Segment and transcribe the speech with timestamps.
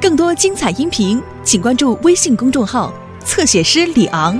[0.00, 2.92] 更多精彩音频，请关注微信公众号
[3.24, 4.38] “侧写师李昂”。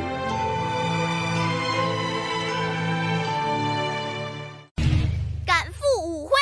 [5.46, 6.32] 赶赴舞会。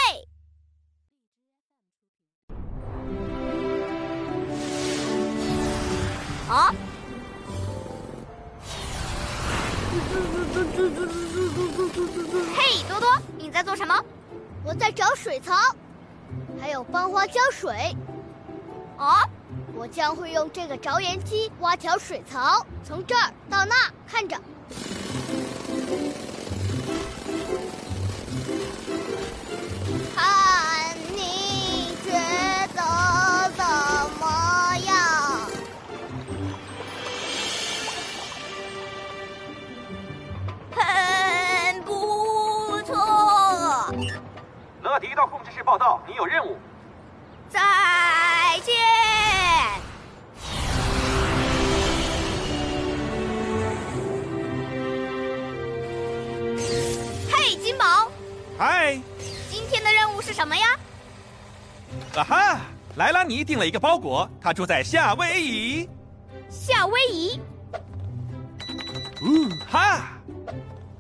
[6.49, 6.75] 啊！
[12.57, 13.09] 嘿，多多，
[13.39, 13.95] 你在做什么？
[14.65, 15.55] 我在找水槽，
[16.63, 17.97] 还有帮花浇水。
[18.97, 19.29] 啊！
[19.75, 23.75] 我将会用这个着眼机挖条水槽，从这儿到那，
[24.07, 24.37] 看着。
[30.15, 32.13] 看你觉
[32.77, 33.65] 得怎
[34.21, 35.51] 么样？
[40.71, 42.95] 很不错。
[44.83, 46.57] 乐迪到控制室报道，你有任务。
[47.49, 47.61] 再
[48.65, 48.75] 见。
[57.31, 58.11] 嘿，金宝，
[58.59, 59.01] 嗨，
[59.49, 60.67] 今天的任务是什么呀？
[62.17, 62.61] 啊哈！
[62.97, 65.89] 莱拉尼订了一个包裹，他住在夏威夷。
[66.51, 67.41] 夏威夷。
[69.23, 70.21] 嗯哈！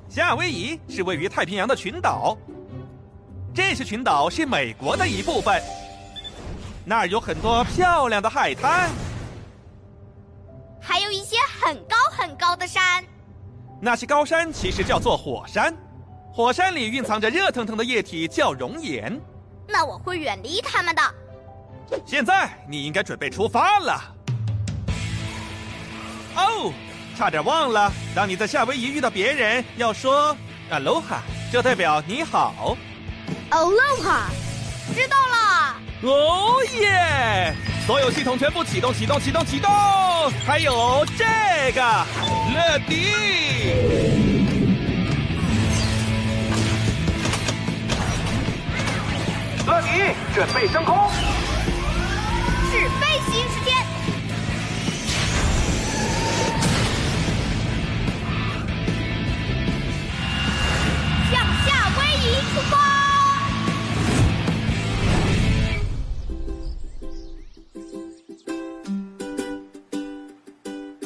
[0.08, 2.38] 夏威夷是位于太平洋的群岛，
[3.54, 5.62] 这些群岛是美国的一部分。
[6.84, 8.90] 那儿有很多漂亮的海滩，
[10.80, 13.04] 还有一些很高很高的山。
[13.80, 15.74] 那些高山其实叫做火山，
[16.32, 19.20] 火山里蕴藏着热腾腾的液体，叫熔岩。
[19.68, 21.02] 那我会远离他们的。
[22.06, 24.02] 现在你应该准备出发了。
[26.36, 26.72] 哦，
[27.16, 30.34] 差点忘了，当你在夏威夷遇到别人，要说
[30.70, 31.18] “aloha”，
[31.52, 32.76] 这代表你好。
[33.52, 34.30] Aloha，
[34.94, 35.76] 知道了。
[36.00, 37.54] 哦耶！
[37.86, 39.70] 所有系统全部启动，启动，启动，启动！
[40.46, 41.82] 还有这个
[42.54, 43.12] 乐迪，
[49.66, 51.10] 乐迪，准备升空。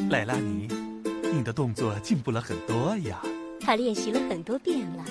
[0.08, 0.68] 莱拉尼，
[1.32, 3.20] 你的动作进步了很多呀。
[3.60, 5.04] 他练习了很多遍了。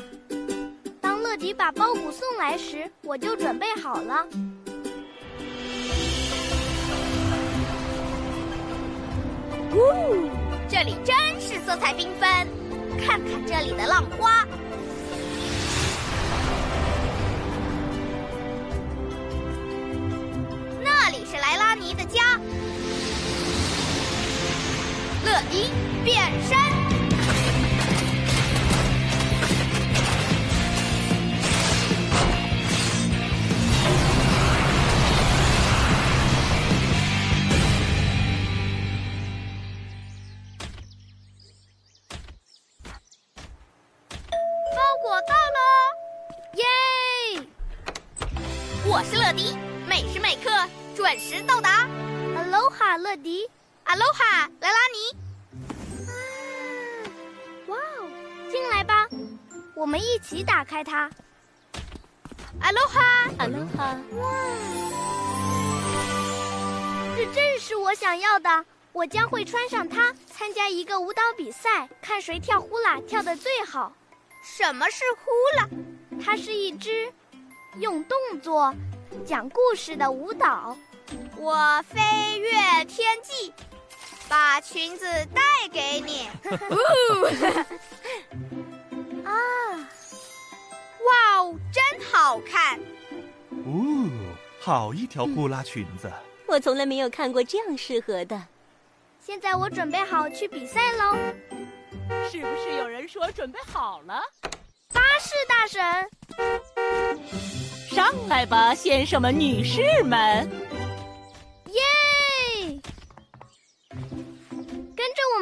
[1.02, 4.26] 当乐迪把包谷送来时，我就准备好了。
[9.74, 10.30] 呜，
[10.70, 12.48] 这里真是色彩缤纷，
[13.06, 14.48] 看看这里的浪花。
[25.26, 25.72] 乐迪
[26.04, 26.56] 变身。
[44.76, 45.60] 包裹到了！
[46.54, 46.64] 耶！
[48.86, 49.58] 我是乐迪，
[49.88, 50.52] 每时每刻
[50.96, 51.88] 准时到达。
[52.36, 53.50] Aloha，乐迪。
[53.86, 55.16] 阿罗哈，莱拉尼。
[57.68, 58.08] 哇哦，
[58.52, 59.08] 进来吧，
[59.76, 61.10] 我们一起打开它。
[62.62, 63.96] 阿罗哈，哈喽哈，
[67.16, 68.66] 这正是我想要的。
[68.92, 73.94] 我将会穿上它，参加一个舞蹈比赛，看谁跳呼啦跳得最好。
[74.42, 75.70] 什么是呼啦？
[76.24, 77.12] 它是一支
[77.80, 78.74] 用动作
[79.26, 80.78] 讲故事的舞蹈。
[81.38, 83.54] 我飞越天际，
[84.36, 85.42] 把裙子带
[85.72, 86.28] 给你。
[89.24, 89.32] 啊，
[91.06, 91.82] 哇哦，真
[92.12, 92.78] 好看！
[93.66, 94.10] 哦，
[94.60, 96.12] 好一条呼啦裙子。
[96.48, 98.46] 我从来没有看过这样适合的。
[99.22, 101.16] 现在我准备好去比赛喽！
[102.30, 104.22] 是不是有人说准备好了？
[104.92, 105.82] 巴士大神，
[107.90, 110.46] 上来吧，先生们、女士们！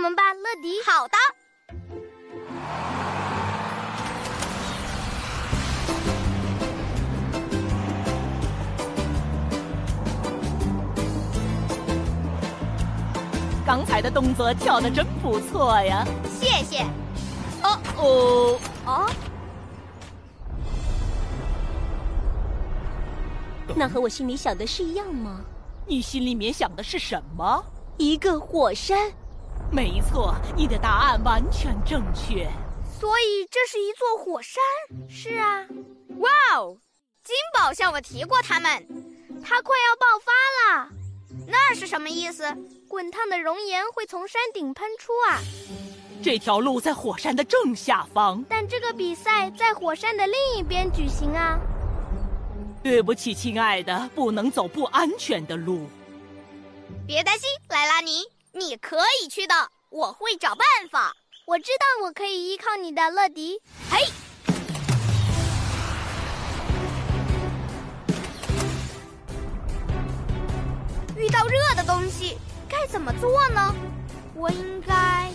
[0.03, 0.73] 们吧，乐迪。
[0.85, 1.13] 好的。
[13.65, 16.05] 刚才的动作跳的真不错呀！
[16.29, 16.83] 谢谢。
[17.63, 19.09] 哦哦，哦，
[23.73, 25.39] 那和我心里想的是一样吗？
[25.88, 27.63] 你心里面想的是什么？
[27.97, 29.09] 一个火山。
[29.73, 32.47] 没错，你的答案完全正确。
[32.99, 34.61] 所以这是一座火山。
[35.09, 35.65] 是啊，
[36.19, 36.77] 哇哦，
[37.23, 38.71] 金宝向我提过它们，
[39.43, 40.31] 它快要爆发
[40.75, 40.89] 了。
[41.47, 42.43] 那是什么意思？
[42.87, 45.41] 滚烫的熔岩会从山顶喷出啊！
[46.23, 51.59] 这条路在火山的正下方，但这个比赛在火山的另一边举行啊！
[52.83, 55.87] 对不起，亲爱的，不能走不安全的路。
[57.07, 58.21] 别担心，莱拉尼，
[58.55, 59.55] 你可以去的，
[59.89, 61.15] 我会找办法。
[61.45, 63.59] 我知道我可以依靠你的，乐迪。
[63.89, 63.97] 嘿，
[71.17, 72.38] 遇到热的东西
[72.69, 73.73] 该怎么做呢？
[74.35, 75.31] 我应该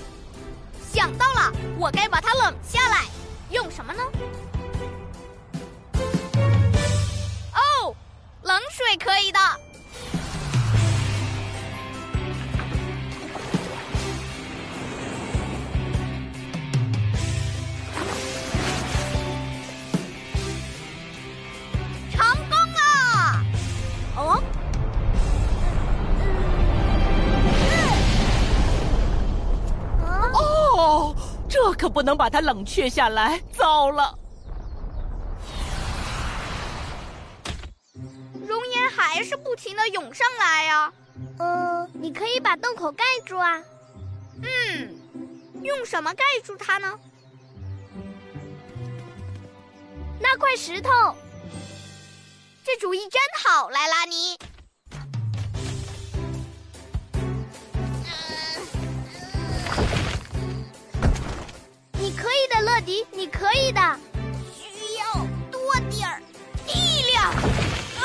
[0.93, 3.05] 想到了，我该把它冷下来。
[3.50, 4.03] 用什么呢？
[7.53, 7.97] 哦，
[8.43, 9.41] 冷水可以的。
[31.99, 34.17] 不能把它冷却下来，糟了！
[38.47, 40.93] 熔岩还是不停的涌上来呀、
[41.41, 43.61] 呃，你可以把洞口盖住啊。
[44.45, 44.97] 嗯，
[45.65, 46.97] 用什么盖住它呢？
[50.21, 50.91] 那块石头，
[52.65, 54.39] 这主意真好，莱拉尼。
[62.79, 63.81] 乐迪，你可以的。
[64.55, 65.61] 需要多
[65.91, 66.23] 点儿
[66.69, 67.35] 力量。
[67.99, 68.03] 呃，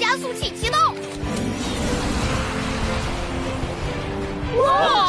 [0.00, 0.76] 加速器启动。
[4.58, 5.05] 哇，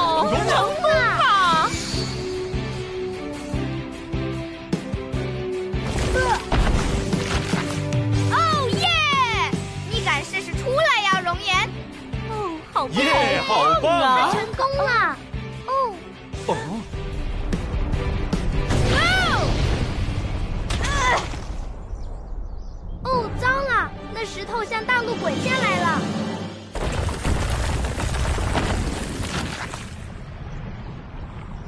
[24.38, 26.02] 石头向大陆滚下来了。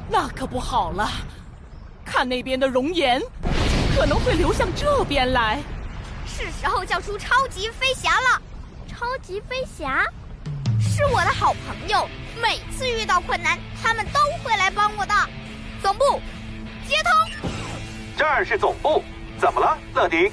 [0.08, 1.10] 那可不好了，
[2.04, 3.20] 看那边的熔岩，
[3.96, 5.60] 可能会流向这边来。
[6.24, 8.40] 是时候叫出超级飞侠了。
[8.86, 10.04] 超级飞侠，
[10.80, 12.08] 是我的好朋友，
[12.40, 15.14] 每次遇到困难，他们都会来帮我的。
[15.82, 16.20] 总部，
[16.86, 17.50] 接通。
[18.16, 19.02] 这儿是总部，
[19.40, 20.30] 怎么了，乐迪？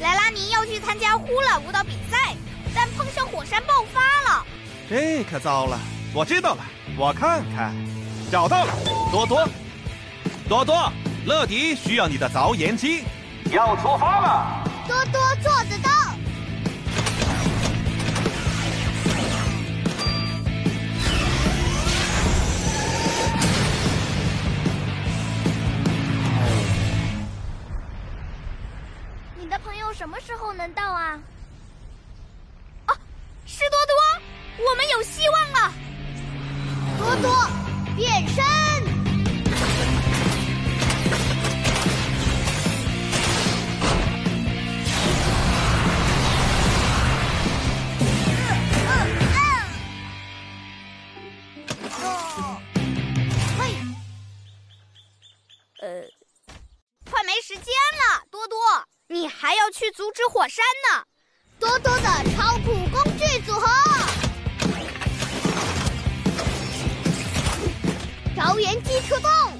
[0.00, 2.34] 莱拉尼要去参加呼啦舞蹈比赛，
[2.74, 4.00] 但碰上火山爆发
[4.30, 4.46] 了。
[4.88, 5.78] 这可糟了！
[6.14, 6.64] 我知道了，
[6.96, 7.74] 我看看，
[8.32, 8.72] 找到了，
[9.12, 9.48] 多多，
[10.48, 10.92] 多多，
[11.26, 13.04] 乐迪需要你的凿岩机。
[13.52, 14.64] 要出发了！
[14.88, 15.78] 多多做得
[30.00, 31.20] 什么时候能到啊？
[32.86, 32.96] 啊
[33.44, 35.74] 是多多，我们有希望了。
[36.96, 37.30] 多多
[37.96, 38.42] 变身。
[55.82, 56.02] 呃，
[57.10, 58.58] 快没时间了，多多，
[59.12, 61.04] 你还要去阻止火山呢。
[61.58, 62.02] 多多的
[62.36, 63.66] 超酷工具组合，
[68.36, 69.59] 着岩机出动。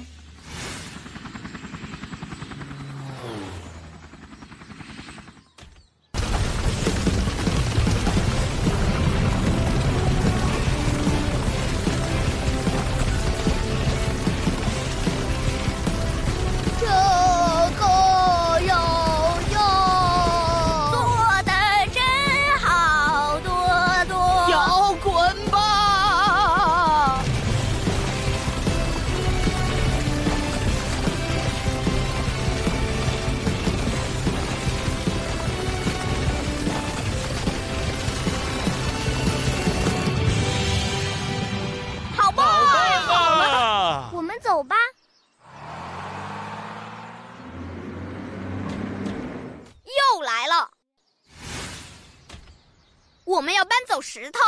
[53.31, 54.39] 我们要搬走石头。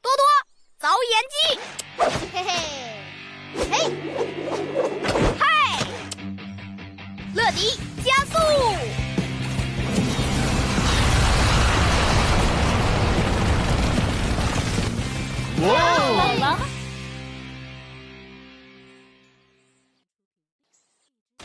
[0.00, 0.24] 多多，
[0.80, 1.58] 凿岩机，
[2.32, 2.50] 嘿嘿，
[3.68, 3.74] 嘿，
[5.40, 5.44] 嗨，
[7.34, 8.38] 乐迪加速。
[15.60, 15.66] 好
[16.34, 16.44] 了，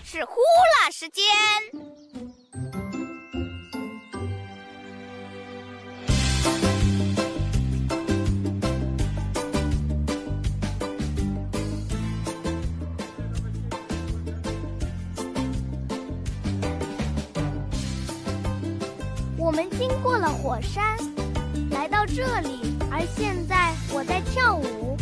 [0.03, 0.35] 是呼
[0.79, 1.25] 啦时间。
[19.47, 20.97] 我们经过了火山，
[21.71, 24.97] 来到这里，而现在我在跳舞。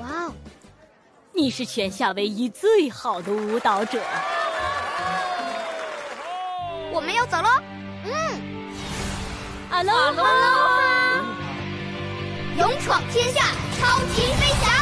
[0.00, 0.32] 哇哦！
[1.34, 4.00] 你是全夏威夷最好的舞蹈者。
[6.90, 7.48] 我们要走喽。
[8.06, 8.72] 嗯，
[9.68, 11.24] 哈喽哈喽，
[12.56, 13.42] 勇闯天下，
[13.78, 14.81] 超级飞侠。